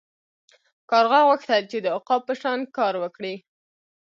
[0.91, 3.35] کارغه غوښتل چې د عقاب په شان کار وکړي.